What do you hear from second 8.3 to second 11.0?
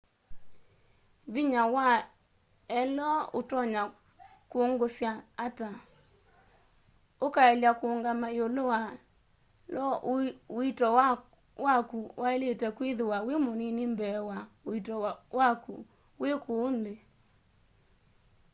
iulu wa io uito